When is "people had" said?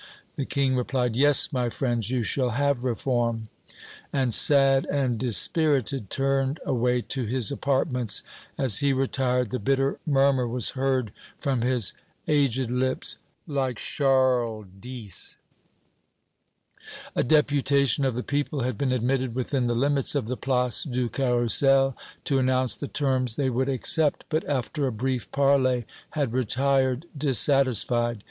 18.23-18.79